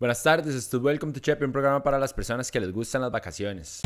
Buenas 0.00 0.22
tardes, 0.22 0.54
esto 0.54 0.78
es 0.78 0.82
Welcome 0.82 1.12
to 1.12 1.20
Chepe, 1.20 1.44
un 1.44 1.52
programa 1.52 1.82
para 1.82 1.98
las 1.98 2.14
personas 2.14 2.50
que 2.50 2.58
les 2.58 2.72
gustan 2.72 3.02
las 3.02 3.10
vacaciones. 3.10 3.82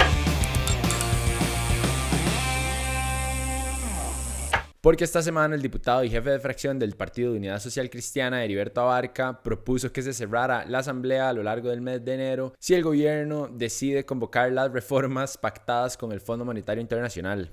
Porque 4.80 5.02
esta 5.02 5.22
semana 5.22 5.56
el 5.56 5.62
diputado 5.62 6.04
y 6.04 6.10
jefe 6.10 6.30
de 6.30 6.38
fracción 6.38 6.78
del 6.78 6.94
Partido 6.94 7.32
de 7.32 7.38
Unidad 7.38 7.58
Social 7.58 7.90
Cristiana, 7.90 8.44
Heriberto 8.44 8.82
Abarca, 8.82 9.42
propuso 9.42 9.90
que 9.92 10.02
se 10.02 10.12
cerrara 10.12 10.64
la 10.66 10.78
asamblea 10.78 11.30
a 11.30 11.32
lo 11.32 11.42
largo 11.42 11.70
del 11.70 11.80
mes 11.80 12.04
de 12.04 12.14
enero 12.14 12.52
si 12.60 12.74
el 12.74 12.84
gobierno 12.84 13.48
decide 13.52 14.06
convocar 14.06 14.52
las 14.52 14.70
reformas 14.70 15.36
pactadas 15.36 15.96
con 15.96 16.12
el 16.12 16.20
Fondo 16.20 16.44
Monetario 16.44 16.80
Internacional. 16.80 17.50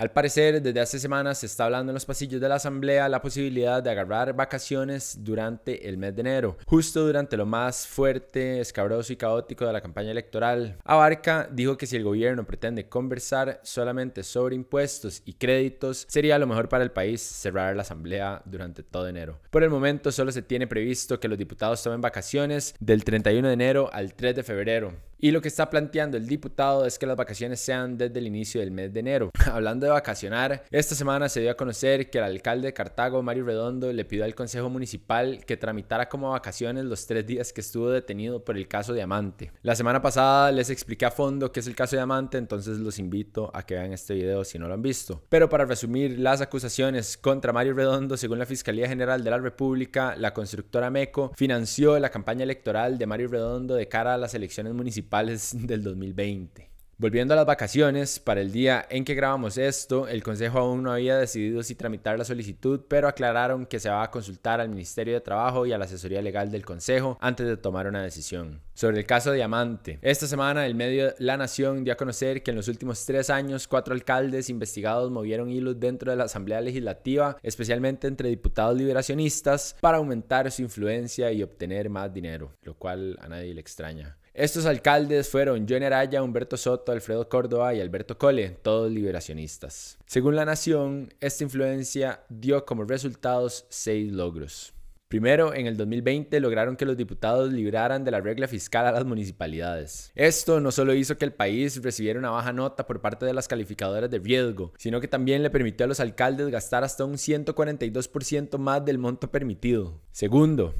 Al 0.00 0.12
parecer, 0.12 0.62
desde 0.62 0.80
hace 0.80 0.98
semanas 0.98 1.40
se 1.40 1.44
está 1.44 1.66
hablando 1.66 1.90
en 1.90 1.94
los 1.94 2.06
pasillos 2.06 2.40
de 2.40 2.48
la 2.48 2.54
Asamblea 2.54 3.06
la 3.10 3.20
posibilidad 3.20 3.82
de 3.82 3.90
agarrar 3.90 4.32
vacaciones 4.32 5.18
durante 5.20 5.86
el 5.86 5.98
mes 5.98 6.14
de 6.14 6.22
enero, 6.22 6.56
justo 6.64 7.04
durante 7.04 7.36
lo 7.36 7.44
más 7.44 7.86
fuerte, 7.86 8.60
escabroso 8.60 9.12
y 9.12 9.16
caótico 9.16 9.66
de 9.66 9.74
la 9.74 9.82
campaña 9.82 10.10
electoral. 10.10 10.78
Abarca 10.84 11.46
dijo 11.52 11.76
que 11.76 11.84
si 11.84 11.96
el 11.96 12.04
gobierno 12.04 12.46
pretende 12.46 12.88
conversar 12.88 13.60
solamente 13.62 14.22
sobre 14.22 14.56
impuestos 14.56 15.20
y 15.26 15.34
créditos, 15.34 16.06
sería 16.08 16.38
lo 16.38 16.46
mejor 16.46 16.70
para 16.70 16.82
el 16.82 16.92
país 16.92 17.20
cerrar 17.20 17.76
la 17.76 17.82
Asamblea 17.82 18.40
durante 18.46 18.82
todo 18.82 19.06
enero. 19.06 19.38
Por 19.50 19.64
el 19.64 19.68
momento 19.68 20.12
solo 20.12 20.32
se 20.32 20.40
tiene 20.40 20.66
previsto 20.66 21.20
que 21.20 21.28
los 21.28 21.36
diputados 21.36 21.82
tomen 21.82 22.00
vacaciones 22.00 22.74
del 22.80 23.04
31 23.04 23.48
de 23.48 23.52
enero 23.52 23.90
al 23.92 24.14
3 24.14 24.34
de 24.34 24.44
febrero. 24.44 25.09
Y 25.22 25.32
lo 25.32 25.42
que 25.42 25.48
está 25.48 25.68
planteando 25.68 26.16
el 26.16 26.26
diputado 26.26 26.86
es 26.86 26.98
que 26.98 27.04
las 27.04 27.14
vacaciones 27.14 27.60
sean 27.60 27.98
desde 27.98 28.18
el 28.18 28.26
inicio 28.26 28.62
del 28.62 28.70
mes 28.70 28.90
de 28.90 29.00
enero. 29.00 29.30
Hablando 29.52 29.84
de 29.84 29.92
vacacionar, 29.92 30.64
esta 30.70 30.94
semana 30.94 31.28
se 31.28 31.40
dio 31.40 31.50
a 31.50 31.58
conocer 31.58 32.08
que 32.08 32.16
el 32.16 32.24
alcalde 32.24 32.68
de 32.68 32.72
Cartago, 32.72 33.22
Mario 33.22 33.44
Redondo, 33.44 33.92
le 33.92 34.06
pidió 34.06 34.24
al 34.24 34.34
Consejo 34.34 34.70
Municipal 34.70 35.44
que 35.44 35.58
tramitara 35.58 36.08
como 36.08 36.30
vacaciones 36.30 36.86
los 36.86 37.06
tres 37.06 37.26
días 37.26 37.52
que 37.52 37.60
estuvo 37.60 37.90
detenido 37.90 38.42
por 38.42 38.56
el 38.56 38.66
caso 38.66 38.94
Diamante. 38.94 39.52
La 39.60 39.76
semana 39.76 40.00
pasada 40.00 40.52
les 40.52 40.70
expliqué 40.70 41.04
a 41.04 41.10
fondo 41.10 41.52
qué 41.52 41.60
es 41.60 41.66
el 41.66 41.74
caso 41.74 41.96
Diamante, 41.96 42.38
entonces 42.38 42.78
los 42.78 42.98
invito 42.98 43.50
a 43.52 43.62
que 43.66 43.74
vean 43.74 43.92
este 43.92 44.14
video 44.14 44.42
si 44.42 44.58
no 44.58 44.68
lo 44.68 44.74
han 44.74 44.82
visto. 44.82 45.22
Pero 45.28 45.50
para 45.50 45.66
resumir 45.66 46.18
las 46.18 46.40
acusaciones 46.40 47.18
contra 47.18 47.52
Mario 47.52 47.74
Redondo, 47.74 48.16
según 48.16 48.38
la 48.38 48.46
Fiscalía 48.46 48.88
General 48.88 49.22
de 49.22 49.30
la 49.30 49.38
República, 49.38 50.16
la 50.16 50.32
constructora 50.32 50.88
MECO 50.88 51.32
financió 51.36 51.98
la 51.98 52.08
campaña 52.08 52.44
electoral 52.44 52.96
de 52.96 53.04
Mario 53.04 53.28
Redondo 53.28 53.74
de 53.74 53.86
cara 53.86 54.14
a 54.14 54.18
las 54.18 54.32
elecciones 54.32 54.72
municipales 54.72 55.09
del 55.54 55.82
2020. 55.82 56.70
Volviendo 57.00 57.32
a 57.32 57.36
las 57.38 57.46
vacaciones, 57.46 58.20
para 58.20 58.42
el 58.42 58.52
día 58.52 58.86
en 58.90 59.06
que 59.06 59.14
grabamos 59.14 59.56
esto, 59.56 60.06
el 60.06 60.22
Consejo 60.22 60.58
aún 60.58 60.82
no 60.82 60.92
había 60.92 61.16
decidido 61.16 61.62
si 61.62 61.74
tramitar 61.74 62.18
la 62.18 62.26
solicitud, 62.26 62.82
pero 62.88 63.08
aclararon 63.08 63.64
que 63.64 63.80
se 63.80 63.88
va 63.88 64.02
a 64.02 64.10
consultar 64.10 64.60
al 64.60 64.68
Ministerio 64.68 65.14
de 65.14 65.22
Trabajo 65.22 65.64
y 65.64 65.72
a 65.72 65.78
la 65.78 65.86
asesoría 65.86 66.20
legal 66.20 66.50
del 66.50 66.66
Consejo 66.66 67.16
antes 67.22 67.46
de 67.46 67.56
tomar 67.56 67.86
una 67.86 68.02
decisión. 68.02 68.60
Sobre 68.74 68.98
el 68.98 69.06
caso 69.06 69.32
Diamante, 69.32 69.98
esta 70.02 70.26
semana 70.26 70.66
el 70.66 70.74
medio 70.74 71.14
La 71.18 71.38
Nación 71.38 71.84
dio 71.84 71.94
a 71.94 71.96
conocer 71.96 72.42
que 72.42 72.50
en 72.50 72.58
los 72.58 72.68
últimos 72.68 73.06
tres 73.06 73.30
años 73.30 73.66
cuatro 73.66 73.94
alcaldes 73.94 74.50
investigados 74.50 75.10
movieron 75.10 75.48
hilos 75.48 75.80
dentro 75.80 76.10
de 76.10 76.18
la 76.18 76.24
Asamblea 76.24 76.60
Legislativa, 76.60 77.38
especialmente 77.42 78.08
entre 78.08 78.28
diputados 78.28 78.76
liberacionistas, 78.76 79.74
para 79.80 79.96
aumentar 79.96 80.50
su 80.50 80.60
influencia 80.60 81.32
y 81.32 81.42
obtener 81.42 81.88
más 81.88 82.12
dinero, 82.12 82.52
lo 82.62 82.74
cual 82.74 83.18
a 83.22 83.28
nadie 83.30 83.54
le 83.54 83.62
extraña. 83.62 84.18
Estos 84.32 84.64
alcaldes 84.64 85.28
fueron 85.28 85.66
Johnny 85.68 85.86
Araya, 85.86 86.22
Humberto 86.22 86.56
Soto, 86.56 86.92
Alfredo 86.92 87.28
Córdoba 87.28 87.74
y 87.74 87.80
Alberto 87.80 88.16
Cole, 88.16 88.50
todos 88.62 88.90
liberacionistas. 88.90 89.98
Según 90.06 90.36
La 90.36 90.44
Nación, 90.44 91.12
esta 91.18 91.42
influencia 91.42 92.20
dio 92.28 92.64
como 92.64 92.84
resultados 92.84 93.66
seis 93.70 94.12
logros. 94.12 94.72
Primero, 95.08 95.52
en 95.52 95.66
el 95.66 95.76
2020 95.76 96.38
lograron 96.38 96.76
que 96.76 96.86
los 96.86 96.96
diputados 96.96 97.52
libraran 97.52 98.04
de 98.04 98.12
la 98.12 98.20
regla 98.20 98.46
fiscal 98.46 98.86
a 98.86 98.92
las 98.92 99.04
municipalidades. 99.04 100.12
Esto 100.14 100.60
no 100.60 100.70
solo 100.70 100.94
hizo 100.94 101.18
que 101.18 101.24
el 101.24 101.32
país 101.32 101.82
recibiera 101.82 102.20
una 102.20 102.30
baja 102.30 102.52
nota 102.52 102.86
por 102.86 103.00
parte 103.00 103.26
de 103.26 103.34
las 103.34 103.48
calificadoras 103.48 104.08
de 104.08 104.20
riesgo, 104.20 104.72
sino 104.78 105.00
que 105.00 105.08
también 105.08 105.42
le 105.42 105.50
permitió 105.50 105.82
a 105.82 105.88
los 105.88 105.98
alcaldes 105.98 106.50
gastar 106.50 106.84
hasta 106.84 107.04
un 107.04 107.14
142% 107.14 108.58
más 108.58 108.84
del 108.84 108.98
monto 108.98 109.32
permitido. 109.32 110.00
Segundo, 110.12 110.74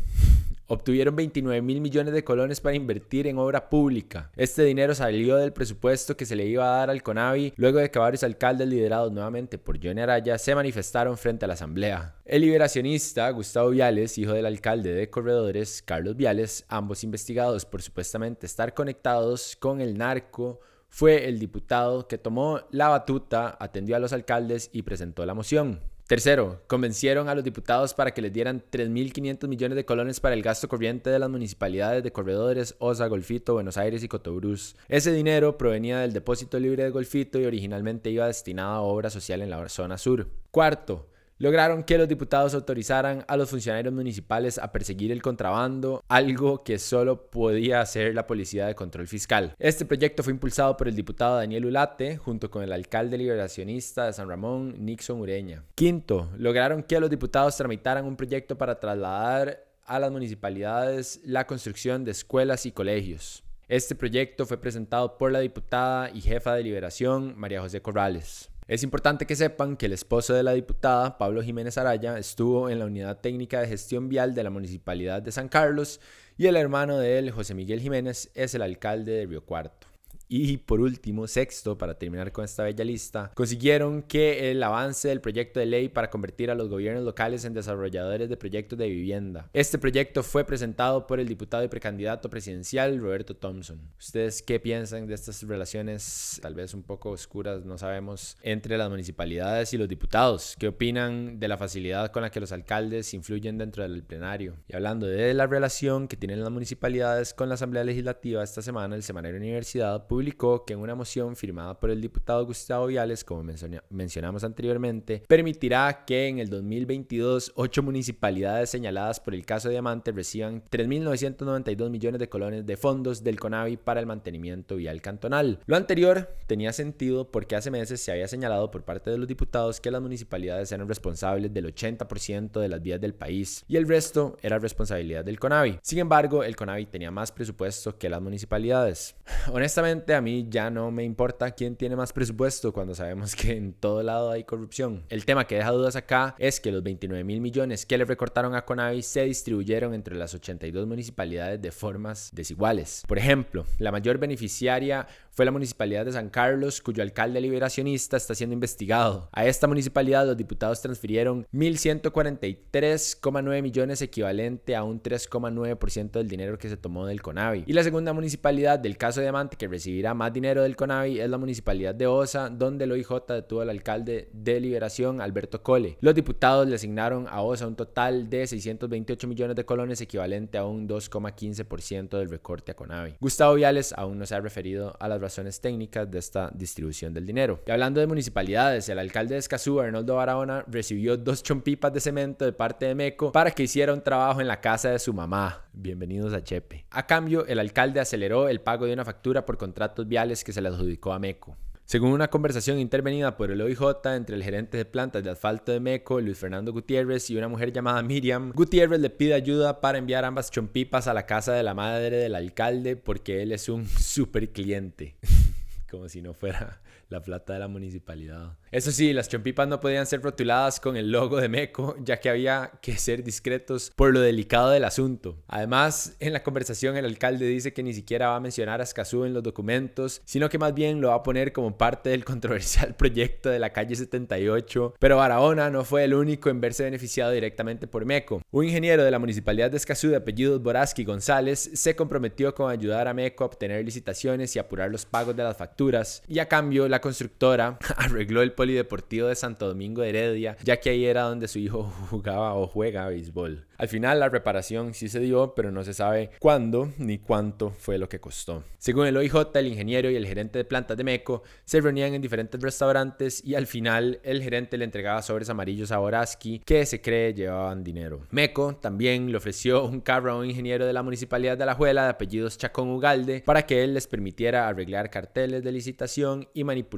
obtuvieron 0.70 1.16
29 1.16 1.60
mil 1.62 1.80
millones 1.80 2.14
de 2.14 2.22
colones 2.22 2.60
para 2.60 2.76
invertir 2.76 3.26
en 3.26 3.38
obra 3.38 3.68
pública. 3.68 4.30
Este 4.36 4.62
dinero 4.62 4.94
salió 4.94 5.36
del 5.36 5.52
presupuesto 5.52 6.16
que 6.16 6.24
se 6.24 6.36
le 6.36 6.46
iba 6.46 6.64
a 6.64 6.78
dar 6.78 6.90
al 6.90 7.02
CONAVI 7.02 7.54
luego 7.56 7.80
de 7.80 7.90
que 7.90 7.98
varios 7.98 8.22
alcaldes 8.22 8.68
liderados 8.68 9.10
nuevamente 9.10 9.58
por 9.58 9.84
Johnny 9.84 10.00
Araya 10.00 10.38
se 10.38 10.54
manifestaron 10.54 11.18
frente 11.18 11.44
a 11.44 11.48
la 11.48 11.54
asamblea. 11.54 12.14
El 12.24 12.42
liberacionista 12.42 13.28
Gustavo 13.30 13.70
Viales, 13.70 14.16
hijo 14.16 14.32
del 14.32 14.46
alcalde 14.46 14.94
de 14.94 15.10
Corredores, 15.10 15.82
Carlos 15.82 16.16
Viales, 16.16 16.64
ambos 16.68 17.02
investigados 17.02 17.66
por 17.66 17.82
supuestamente 17.82 18.46
estar 18.46 18.72
conectados 18.72 19.56
con 19.56 19.80
el 19.80 19.98
narco, 19.98 20.60
fue 20.88 21.28
el 21.28 21.40
diputado 21.40 22.06
que 22.06 22.18
tomó 22.18 22.60
la 22.70 22.88
batuta, 22.88 23.56
atendió 23.58 23.96
a 23.96 24.00
los 24.00 24.12
alcaldes 24.12 24.70
y 24.72 24.82
presentó 24.82 25.26
la 25.26 25.34
moción. 25.34 25.80
Tercero, 26.10 26.60
convencieron 26.66 27.28
a 27.28 27.36
los 27.36 27.44
diputados 27.44 27.94
para 27.94 28.12
que 28.12 28.20
les 28.20 28.32
dieran 28.32 28.64
3.500 28.68 29.46
millones 29.46 29.76
de 29.76 29.84
colones 29.84 30.18
para 30.18 30.34
el 30.34 30.42
gasto 30.42 30.66
corriente 30.66 31.08
de 31.08 31.20
las 31.20 31.30
municipalidades 31.30 32.02
de 32.02 32.10
Corredores, 32.10 32.74
Osa, 32.80 33.06
Golfito, 33.06 33.52
Buenos 33.52 33.76
Aires 33.76 34.02
y 34.02 34.08
Cotobruz. 34.08 34.74
Ese 34.88 35.12
dinero 35.12 35.56
provenía 35.56 36.00
del 36.00 36.12
depósito 36.12 36.58
libre 36.58 36.82
de 36.82 36.90
Golfito 36.90 37.38
y 37.38 37.44
originalmente 37.44 38.10
iba 38.10 38.26
destinado 38.26 38.72
a 38.72 38.80
obra 38.80 39.08
social 39.08 39.40
en 39.40 39.50
la 39.50 39.68
zona 39.68 39.98
sur. 39.98 40.26
Cuarto, 40.50 41.06
lograron 41.40 41.82
que 41.82 41.96
los 41.96 42.06
diputados 42.06 42.54
autorizaran 42.54 43.24
a 43.26 43.36
los 43.36 43.48
funcionarios 43.48 43.92
municipales 43.94 44.58
a 44.58 44.70
perseguir 44.70 45.10
el 45.10 45.22
contrabando, 45.22 46.04
algo 46.06 46.62
que 46.62 46.78
solo 46.78 47.30
podía 47.30 47.80
hacer 47.80 48.14
la 48.14 48.26
Policía 48.26 48.66
de 48.66 48.74
Control 48.74 49.08
Fiscal. 49.08 49.54
Este 49.58 49.86
proyecto 49.86 50.22
fue 50.22 50.34
impulsado 50.34 50.76
por 50.76 50.86
el 50.86 50.94
diputado 50.94 51.36
Daniel 51.36 51.64
Ulate 51.64 52.18
junto 52.18 52.50
con 52.50 52.62
el 52.62 52.72
alcalde 52.72 53.16
liberacionista 53.16 54.04
de 54.04 54.12
San 54.12 54.28
Ramón, 54.28 54.84
Nixon 54.84 55.18
Ureña. 55.18 55.64
Quinto, 55.74 56.28
lograron 56.36 56.82
que 56.82 57.00
los 57.00 57.08
diputados 57.08 57.56
tramitaran 57.56 58.04
un 58.04 58.16
proyecto 58.16 58.58
para 58.58 58.78
trasladar 58.78 59.64
a 59.86 59.98
las 59.98 60.12
municipalidades 60.12 61.22
la 61.24 61.46
construcción 61.46 62.04
de 62.04 62.10
escuelas 62.10 62.66
y 62.66 62.72
colegios. 62.72 63.42
Este 63.66 63.94
proyecto 63.94 64.44
fue 64.44 64.60
presentado 64.60 65.16
por 65.16 65.32
la 65.32 65.40
diputada 65.40 66.10
y 66.10 66.20
jefa 66.20 66.54
de 66.54 66.64
liberación, 66.64 67.32
María 67.38 67.62
José 67.62 67.80
Corrales. 67.80 68.50
Es 68.70 68.84
importante 68.84 69.26
que 69.26 69.34
sepan 69.34 69.76
que 69.76 69.86
el 69.86 69.92
esposo 69.92 70.32
de 70.32 70.44
la 70.44 70.52
diputada, 70.52 71.18
Pablo 71.18 71.42
Jiménez 71.42 71.76
Araya, 71.76 72.16
estuvo 72.16 72.70
en 72.70 72.78
la 72.78 72.84
Unidad 72.84 73.18
Técnica 73.18 73.60
de 73.60 73.66
Gestión 73.66 74.08
Vial 74.08 74.32
de 74.32 74.44
la 74.44 74.50
Municipalidad 74.50 75.20
de 75.20 75.32
San 75.32 75.48
Carlos 75.48 76.00
y 76.38 76.46
el 76.46 76.54
hermano 76.54 76.96
de 76.96 77.18
él, 77.18 77.32
José 77.32 77.52
Miguel 77.52 77.80
Jiménez, 77.80 78.30
es 78.32 78.54
el 78.54 78.62
alcalde 78.62 79.10
de 79.10 79.26
Río 79.26 79.44
Cuarto. 79.44 79.89
Y 80.32 80.58
por 80.58 80.80
último, 80.80 81.26
sexto, 81.26 81.76
para 81.76 81.98
terminar 81.98 82.30
con 82.30 82.44
esta 82.44 82.62
bella 82.62 82.84
lista, 82.84 83.32
consiguieron 83.34 84.00
que 84.00 84.52
el 84.52 84.62
avance 84.62 85.08
del 85.08 85.20
proyecto 85.20 85.58
de 85.58 85.66
ley 85.66 85.88
para 85.88 86.08
convertir 86.08 86.52
a 86.52 86.54
los 86.54 86.68
gobiernos 86.68 87.02
locales 87.02 87.44
en 87.44 87.52
desarrolladores 87.52 88.28
de 88.28 88.36
proyectos 88.36 88.78
de 88.78 88.88
vivienda. 88.88 89.50
Este 89.52 89.76
proyecto 89.76 90.22
fue 90.22 90.44
presentado 90.44 91.08
por 91.08 91.18
el 91.18 91.26
diputado 91.26 91.64
y 91.64 91.68
precandidato 91.68 92.30
presidencial 92.30 93.00
Roberto 93.00 93.34
Thompson. 93.34 93.80
¿Ustedes 93.98 94.40
qué 94.40 94.60
piensan 94.60 95.08
de 95.08 95.14
estas 95.14 95.42
relaciones, 95.42 96.38
tal 96.40 96.54
vez 96.54 96.74
un 96.74 96.84
poco 96.84 97.10
oscuras, 97.10 97.64
no 97.64 97.76
sabemos, 97.76 98.36
entre 98.42 98.78
las 98.78 98.88
municipalidades 98.88 99.74
y 99.74 99.78
los 99.78 99.88
diputados? 99.88 100.54
¿Qué 100.60 100.68
opinan 100.68 101.40
de 101.40 101.48
la 101.48 101.58
facilidad 101.58 102.12
con 102.12 102.22
la 102.22 102.30
que 102.30 102.38
los 102.38 102.52
alcaldes 102.52 103.14
influyen 103.14 103.58
dentro 103.58 103.82
del 103.82 104.04
plenario? 104.04 104.54
Y 104.68 104.76
hablando 104.76 105.08
de 105.08 105.34
la 105.34 105.48
relación 105.48 106.06
que 106.06 106.16
tienen 106.16 106.40
las 106.40 106.52
municipalidades 106.52 107.34
con 107.34 107.48
la 107.48 107.56
Asamblea 107.56 107.82
Legislativa, 107.82 108.44
esta 108.44 108.62
semana 108.62 108.94
el 108.94 109.02
Semanario 109.02 109.36
Universidad 109.36 110.06
publicó 110.06 110.19
que 110.20 110.74
en 110.74 110.80
una 110.80 110.94
moción 110.94 111.34
firmada 111.34 111.78
por 111.80 111.90
el 111.90 112.00
diputado 112.00 112.44
Gustavo 112.44 112.86
Viales, 112.86 113.24
como 113.24 113.42
mencionamos 113.90 114.44
anteriormente, 114.44 115.22
permitirá 115.26 116.04
que 116.04 116.28
en 116.28 116.38
el 116.38 116.50
2022 116.50 117.52
ocho 117.54 117.82
municipalidades 117.82 118.70
señaladas 118.70 119.18
por 119.18 119.34
el 119.34 119.46
caso 119.46 119.70
Diamante 119.70 120.12
reciban 120.12 120.62
3.992 120.70 121.90
millones 121.90 122.20
de 122.20 122.28
colones 122.28 122.66
de 122.66 122.76
fondos 122.76 123.24
del 123.24 123.40
CONAVI 123.40 123.78
para 123.78 124.00
el 124.00 124.06
mantenimiento 124.06 124.76
vial 124.76 125.00
cantonal. 125.00 125.60
Lo 125.66 125.76
anterior 125.76 126.28
tenía 126.46 126.72
sentido 126.72 127.30
porque 127.30 127.56
hace 127.56 127.70
meses 127.70 128.00
se 128.00 128.12
había 128.12 128.28
señalado 128.28 128.70
por 128.70 128.84
parte 128.84 129.10
de 129.10 129.18
los 129.18 129.26
diputados 129.26 129.80
que 129.80 129.90
las 129.90 130.02
municipalidades 130.02 130.70
eran 130.72 130.88
responsables 130.88 131.52
del 131.52 131.74
80% 131.74 132.60
de 132.60 132.68
las 132.68 132.82
vías 132.82 133.00
del 133.00 133.14
país 133.14 133.64
y 133.68 133.76
el 133.76 133.88
resto 133.88 134.36
era 134.42 134.58
responsabilidad 134.58 135.24
del 135.24 135.40
CONAVI. 135.40 135.78
Sin 135.82 135.98
embargo, 135.98 136.44
el 136.44 136.56
CONAVI 136.56 136.86
tenía 136.86 137.10
más 137.10 137.32
presupuesto 137.32 137.96
que 137.96 138.10
las 138.10 138.20
municipalidades. 138.20 139.16
Honestamente, 139.52 140.09
A 140.14 140.20
mí 140.20 140.46
ya 140.48 140.70
no 140.70 140.90
me 140.90 141.04
importa 141.04 141.50
quién 141.52 141.76
tiene 141.76 141.96
más 141.96 142.12
presupuesto 142.12 142.72
cuando 142.72 142.94
sabemos 142.94 143.34
que 143.36 143.56
en 143.56 143.72
todo 143.72 144.02
lado 144.02 144.30
hay 144.30 144.44
corrupción. 144.44 145.04
El 145.08 145.24
tema 145.24 145.46
que 145.46 145.56
deja 145.56 145.70
dudas 145.70 145.96
acá 145.96 146.34
es 146.38 146.60
que 146.60 146.72
los 146.72 146.82
29 146.82 147.24
mil 147.24 147.40
millones 147.40 147.86
que 147.86 147.98
le 147.98 148.04
recortaron 148.04 148.54
a 148.54 148.64
Conavi 148.64 149.02
se 149.02 149.24
distribuyeron 149.24 149.94
entre 149.94 150.16
las 150.16 150.34
82 150.34 150.86
municipalidades 150.86 151.62
de 151.62 151.70
formas 151.70 152.30
desiguales. 152.32 153.04
Por 153.06 153.18
ejemplo, 153.18 153.64
la 153.78 153.92
mayor 153.92 154.18
beneficiaria 154.18 155.06
fue 155.30 155.44
la 155.44 155.52
municipalidad 155.52 156.04
de 156.04 156.12
San 156.12 156.28
Carlos, 156.28 156.82
cuyo 156.82 157.02
alcalde 157.02 157.40
liberacionista 157.40 158.16
está 158.16 158.34
siendo 158.34 158.54
investigado. 158.54 159.28
A 159.32 159.46
esta 159.46 159.66
municipalidad 159.66 160.26
los 160.26 160.36
diputados 160.36 160.82
transfirieron 160.82 161.46
1.143,9 161.52 163.62
millones 163.62 164.02
equivalente 164.02 164.76
a 164.76 164.82
un 164.82 165.02
3,9% 165.02 166.10
del 166.10 166.28
dinero 166.28 166.58
que 166.58 166.68
se 166.68 166.76
tomó 166.76 167.06
del 167.06 167.22
CONAVI. 167.22 167.64
Y 167.66 167.72
la 167.72 167.84
segunda 167.84 168.12
municipalidad 168.12 168.78
del 168.78 168.96
caso 168.96 169.20
Diamante 169.20 169.56
que 169.56 169.68
más 170.14 170.32
dinero 170.32 170.62
del 170.62 170.76
CONAVI 170.76 171.20
es 171.20 171.30
la 171.30 171.38
municipalidad 171.38 171.94
de 171.94 172.06
Osa, 172.06 172.48
donde 172.48 172.84
el 172.84 172.92
OIJ 172.92 173.26
detuvo 173.28 173.60
al 173.60 173.70
alcalde 173.70 174.28
de 174.32 174.60
Liberación, 174.60 175.20
Alberto 175.20 175.62
Cole. 175.62 175.98
Los 176.00 176.14
diputados 176.14 176.66
le 176.66 176.74
asignaron 176.74 177.26
a 177.28 177.42
Osa 177.42 177.66
un 177.66 177.76
total 177.76 178.28
de 178.30 178.46
628 178.46 179.28
millones 179.28 179.56
de 179.56 179.64
colones 179.64 180.00
equivalente 180.00 180.58
a 180.58 180.64
un 180.64 180.88
2,15% 180.88 182.18
del 182.18 182.30
recorte 182.30 182.72
a 182.72 182.74
CONAVI. 182.74 183.16
Gustavo 183.20 183.54
Viales 183.54 183.92
aún 183.96 184.18
no 184.18 184.26
se 184.26 184.34
ha 184.34 184.40
referido 184.40 184.96
a 184.98 185.08
las 185.08 185.20
razones 185.20 185.60
técnicas 185.60 186.10
de 186.10 186.18
esta 186.18 186.50
distribución 186.54 187.14
del 187.14 187.26
dinero. 187.26 187.60
Y 187.66 187.70
hablando 187.70 188.00
de 188.00 188.06
municipalidades, 188.06 188.88
el 188.88 188.98
alcalde 188.98 189.34
de 189.34 189.40
Escazú, 189.40 189.80
Arnoldo 189.80 190.16
Barahona, 190.16 190.64
recibió 190.66 191.16
dos 191.16 191.42
chompipas 191.42 191.92
de 191.92 192.00
cemento 192.00 192.44
de 192.44 192.52
parte 192.52 192.86
de 192.86 192.94
MECO 192.94 193.32
para 193.32 193.50
que 193.50 193.64
hiciera 193.64 193.92
un 193.92 194.02
trabajo 194.02 194.40
en 194.40 194.48
la 194.48 194.60
casa 194.60 194.90
de 194.90 194.98
su 194.98 195.12
mamá. 195.12 195.64
Bienvenidos 195.72 196.34
a 196.34 196.42
Chepe. 196.42 196.84
A 196.90 197.06
cambio, 197.06 197.46
el 197.46 197.58
alcalde 197.58 198.00
aceleró 198.00 198.48
el 198.48 198.60
pago 198.60 198.86
de 198.86 198.92
una 198.92 199.04
factura 199.04 199.46
por 199.46 199.56
contratos 199.56 200.08
viales 200.08 200.42
que 200.42 200.52
se 200.52 200.60
le 200.60 200.68
adjudicó 200.68 201.12
a 201.12 201.18
MECO. 201.18 201.56
Según 201.84 202.12
una 202.12 202.28
conversación 202.28 202.78
intervenida 202.78 203.36
por 203.36 203.50
el 203.50 203.60
OIJ 203.60 203.80
entre 204.14 204.36
el 204.36 204.44
gerente 204.44 204.76
de 204.76 204.84
plantas 204.84 205.24
de 205.24 205.30
asfalto 205.30 205.72
de 205.72 205.80
MECO, 205.80 206.20
Luis 206.20 206.38
Fernando 206.38 206.72
Gutiérrez, 206.72 207.30
y 207.30 207.36
una 207.36 207.48
mujer 207.48 207.72
llamada 207.72 208.02
Miriam, 208.02 208.52
Gutiérrez 208.52 209.00
le 209.00 209.10
pide 209.10 209.34
ayuda 209.34 209.80
para 209.80 209.98
enviar 209.98 210.24
ambas 210.24 210.50
chompipas 210.50 211.08
a 211.08 211.14
la 211.14 211.26
casa 211.26 211.52
de 211.52 211.62
la 211.62 211.74
madre 211.74 212.16
del 212.18 212.34
alcalde 212.34 212.96
porque 212.96 213.42
él 213.42 213.52
es 213.52 213.68
un 213.68 213.86
super 213.88 214.50
cliente. 214.50 215.16
Como 215.90 216.08
si 216.08 216.20
no 216.22 216.34
fuera 216.34 216.80
la 217.10 217.22
plata 217.22 217.52
de 217.52 217.58
la 217.58 217.68
municipalidad. 217.68 218.56
Eso 218.70 218.92
sí, 218.92 219.12
las 219.12 219.28
chompipas 219.28 219.66
no 219.66 219.80
podían 219.80 220.06
ser 220.06 220.22
rotuladas 220.22 220.78
con 220.78 220.96
el 220.96 221.10
logo 221.10 221.40
de 221.40 221.48
Meco, 221.48 221.96
ya 222.02 222.20
que 222.20 222.30
había 222.30 222.70
que 222.80 222.96
ser 222.96 223.24
discretos 223.24 223.92
por 223.96 224.12
lo 224.12 224.20
delicado 224.20 224.70
del 224.70 224.84
asunto. 224.84 225.42
Además, 225.48 226.16
en 226.20 226.32
la 226.32 226.42
conversación 226.42 226.96
el 226.96 227.04
alcalde 227.04 227.46
dice 227.46 227.72
que 227.72 227.82
ni 227.82 227.92
siquiera 227.92 228.28
va 228.28 228.36
a 228.36 228.40
mencionar 228.40 228.80
a 228.80 228.84
Escazú 228.84 229.24
en 229.24 229.34
los 229.34 229.42
documentos, 229.42 230.22
sino 230.24 230.48
que 230.48 230.58
más 230.58 230.72
bien 230.72 231.00
lo 231.00 231.08
va 231.08 231.16
a 231.16 231.22
poner 231.22 231.52
como 231.52 231.76
parte 231.76 232.10
del 232.10 232.24
controversial 232.30 232.94
proyecto 232.94 233.50
de 233.50 233.58
la 233.58 233.72
calle 233.72 233.96
78. 233.96 234.94
Pero 234.98 235.16
Barahona 235.16 235.68
no 235.70 235.84
fue 235.84 236.04
el 236.04 236.14
único 236.14 236.48
en 236.48 236.60
verse 236.60 236.84
beneficiado 236.84 237.32
directamente 237.32 237.88
por 237.88 238.04
Meco. 238.04 238.40
Un 238.52 238.66
ingeniero 238.66 239.02
de 239.02 239.10
la 239.10 239.18
municipalidad 239.18 239.70
de 239.70 239.78
Escazú 239.78 240.08
de 240.08 240.16
apellidos 240.16 240.62
Boraski 240.62 241.04
González 241.04 241.70
se 241.74 241.96
comprometió 241.96 242.54
con 242.54 242.70
ayudar 242.70 243.08
a 243.08 243.14
Meco 243.14 243.42
a 243.42 243.48
obtener 243.48 243.84
licitaciones 243.84 244.54
y 244.54 244.58
apurar 244.58 244.90
los 244.90 245.06
pagos 245.06 245.34
de 245.34 245.42
las 245.42 245.56
facturas, 245.56 246.22
y 246.28 246.38
a 246.38 246.48
cambio 246.48 246.88
la 246.88 246.99
constructora 247.00 247.78
arregló 247.96 248.42
el 248.42 248.52
polideportivo 248.52 249.28
de 249.28 249.34
Santo 249.34 249.68
Domingo 249.68 250.02
de 250.02 250.10
Heredia, 250.10 250.56
ya 250.62 250.78
que 250.78 250.90
ahí 250.90 251.04
era 251.04 251.22
donde 251.22 251.48
su 251.48 251.58
hijo 251.58 251.84
jugaba 252.10 252.54
o 252.54 252.66
juega 252.66 253.08
béisbol. 253.08 253.66
Al 253.80 253.88
final 253.88 254.20
la 254.20 254.28
reparación 254.28 254.92
sí 254.92 255.08
se 255.08 255.20
dio, 255.20 255.54
pero 255.54 255.70
no 255.70 255.82
se 255.84 255.94
sabe 255.94 256.32
cuándo 256.38 256.92
ni 256.98 257.16
cuánto 257.16 257.70
fue 257.70 257.96
lo 257.96 258.10
que 258.10 258.20
costó. 258.20 258.62
Según 258.76 259.06
el 259.06 259.16
OIJ, 259.16 259.34
el 259.54 259.68
ingeniero 259.68 260.10
y 260.10 260.16
el 260.16 260.26
gerente 260.26 260.58
de 260.58 260.66
plantas 260.66 260.98
de 260.98 261.04
MECO 261.04 261.42
se 261.64 261.80
reunían 261.80 262.12
en 262.12 262.20
diferentes 262.20 262.60
restaurantes 262.60 263.42
y 263.42 263.54
al 263.54 263.66
final 263.66 264.20
el 264.22 264.42
gerente 264.42 264.76
le 264.76 264.84
entregaba 264.84 265.22
sobres 265.22 265.48
amarillos 265.48 265.92
a 265.92 265.98
Boraski 265.98 266.58
que 266.58 266.84
se 266.84 267.00
cree 267.00 267.32
llevaban 267.32 267.82
dinero. 267.82 268.26
MECO 268.30 268.76
también 268.76 269.30
le 269.30 269.38
ofreció 269.38 269.86
un 269.86 270.02
carro 270.02 270.32
a 270.32 270.36
un 270.36 270.44
ingeniero 270.44 270.84
de 270.84 270.92
la 270.92 271.02
municipalidad 271.02 271.56
de 271.56 271.62
Alajuela 271.62 272.04
de 272.04 272.10
apellidos 272.10 272.58
Chacón 272.58 272.90
Ugalde 272.90 273.42
para 273.46 273.64
que 273.64 273.82
él 273.82 273.94
les 273.94 274.06
permitiera 274.06 274.68
arreglar 274.68 275.08
carteles 275.08 275.64
de 275.64 275.72
licitación 275.72 276.48
y 276.52 276.64
manipular 276.64 276.89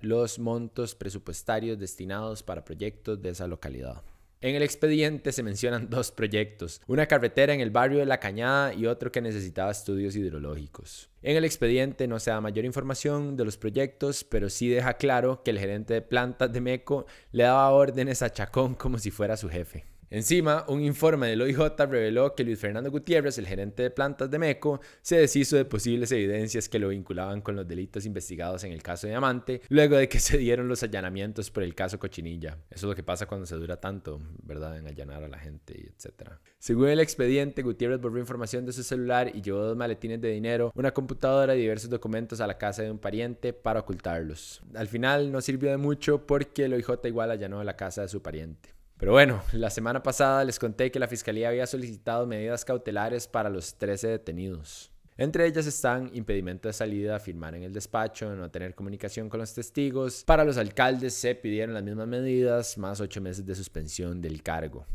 los 0.00 0.38
montos 0.38 0.94
presupuestarios 0.94 1.78
destinados 1.78 2.42
para 2.42 2.64
proyectos 2.64 3.20
de 3.20 3.30
esa 3.30 3.46
localidad. 3.46 4.02
En 4.40 4.54
el 4.54 4.62
expediente 4.62 5.32
se 5.32 5.42
mencionan 5.42 5.88
dos 5.90 6.10
proyectos, 6.10 6.82
una 6.86 7.06
carretera 7.06 7.54
en 7.54 7.60
el 7.60 7.70
barrio 7.70 8.00
de 8.00 8.04
La 8.04 8.20
Cañada 8.20 8.74
y 8.74 8.84
otro 8.84 9.10
que 9.10 9.22
necesitaba 9.22 9.70
estudios 9.70 10.16
hidrológicos. 10.16 11.08
En 11.22 11.38
el 11.38 11.46
expediente 11.46 12.06
no 12.06 12.20
se 12.20 12.30
da 12.30 12.42
mayor 12.42 12.66
información 12.66 13.38
de 13.38 13.46
los 13.46 13.56
proyectos, 13.56 14.22
pero 14.22 14.50
sí 14.50 14.68
deja 14.68 14.98
claro 14.98 15.42
que 15.42 15.50
el 15.50 15.58
gerente 15.58 15.94
de 15.94 16.02
plantas 16.02 16.52
de 16.52 16.60
MECO 16.60 17.06
le 17.32 17.44
daba 17.44 17.70
órdenes 17.70 18.20
a 18.20 18.30
Chacón 18.30 18.74
como 18.74 18.98
si 18.98 19.10
fuera 19.10 19.38
su 19.38 19.48
jefe. 19.48 19.86
Encima, 20.14 20.64
un 20.68 20.80
informe 20.80 21.26
del 21.26 21.42
OIJ 21.42 21.76
reveló 21.88 22.36
que 22.36 22.44
Luis 22.44 22.60
Fernando 22.60 22.88
Gutiérrez, 22.88 23.36
el 23.38 23.48
gerente 23.48 23.82
de 23.82 23.90
plantas 23.90 24.30
de 24.30 24.38
MECO, 24.38 24.80
se 25.02 25.16
deshizo 25.16 25.56
de 25.56 25.64
posibles 25.64 26.12
evidencias 26.12 26.68
que 26.68 26.78
lo 26.78 26.90
vinculaban 26.90 27.40
con 27.40 27.56
los 27.56 27.66
delitos 27.66 28.06
investigados 28.06 28.62
en 28.62 28.70
el 28.70 28.80
caso 28.80 29.08
Diamante, 29.08 29.62
luego 29.70 29.96
de 29.96 30.08
que 30.08 30.20
se 30.20 30.38
dieron 30.38 30.68
los 30.68 30.84
allanamientos 30.84 31.50
por 31.50 31.64
el 31.64 31.74
caso 31.74 31.98
Cochinilla. 31.98 32.58
Eso 32.70 32.86
es 32.86 32.90
lo 32.90 32.94
que 32.94 33.02
pasa 33.02 33.26
cuando 33.26 33.44
se 33.44 33.56
dura 33.56 33.80
tanto, 33.80 34.20
¿verdad? 34.44 34.78
En 34.78 34.86
allanar 34.86 35.24
a 35.24 35.28
la 35.28 35.40
gente, 35.40 35.90
etc. 35.90 36.34
Según 36.60 36.90
el 36.90 37.00
expediente, 37.00 37.62
Gutiérrez 37.62 38.00
borró 38.00 38.20
información 38.20 38.64
de 38.64 38.72
su 38.72 38.84
celular 38.84 39.32
y 39.34 39.42
llevó 39.42 39.64
dos 39.64 39.76
maletines 39.76 40.20
de 40.20 40.28
dinero, 40.28 40.70
una 40.76 40.94
computadora 40.94 41.56
y 41.56 41.62
diversos 41.62 41.90
documentos 41.90 42.40
a 42.40 42.46
la 42.46 42.56
casa 42.56 42.84
de 42.84 42.92
un 42.92 43.00
pariente 43.00 43.52
para 43.52 43.80
ocultarlos. 43.80 44.62
Al 44.76 44.86
final 44.86 45.32
no 45.32 45.40
sirvió 45.40 45.72
de 45.72 45.76
mucho 45.76 46.24
porque 46.24 46.66
el 46.66 46.74
OIJ 46.74 47.04
igual 47.06 47.32
allanó 47.32 47.64
la 47.64 47.74
casa 47.74 48.02
de 48.02 48.08
su 48.08 48.22
pariente. 48.22 48.73
Pero 48.98 49.12
bueno, 49.12 49.42
la 49.52 49.70
semana 49.70 50.02
pasada 50.02 50.44
les 50.44 50.58
conté 50.58 50.90
que 50.90 50.98
la 50.98 51.08
Fiscalía 51.08 51.48
había 51.48 51.66
solicitado 51.66 52.26
medidas 52.26 52.64
cautelares 52.64 53.26
para 53.26 53.50
los 53.50 53.74
13 53.74 54.08
detenidos. 54.08 54.90
Entre 55.16 55.46
ellas 55.46 55.66
están 55.66 56.10
impedimento 56.12 56.68
de 56.68 56.72
salida, 56.72 57.20
firmar 57.20 57.54
en 57.54 57.62
el 57.62 57.72
despacho, 57.72 58.34
no 58.34 58.50
tener 58.50 58.74
comunicación 58.74 59.28
con 59.28 59.38
los 59.40 59.54
testigos. 59.54 60.24
Para 60.24 60.44
los 60.44 60.56
alcaldes 60.56 61.14
se 61.14 61.34
pidieron 61.36 61.74
las 61.74 61.84
mismas 61.84 62.08
medidas, 62.08 62.78
más 62.78 63.00
ocho 63.00 63.20
meses 63.20 63.46
de 63.46 63.54
suspensión 63.54 64.20
del 64.20 64.42
cargo. 64.42 64.86